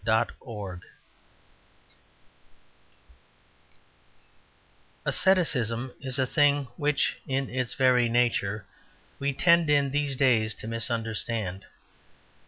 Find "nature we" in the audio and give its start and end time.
8.09-9.31